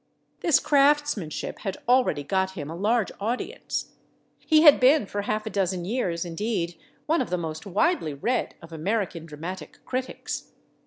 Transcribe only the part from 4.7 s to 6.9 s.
been for half a dozen years, indeed,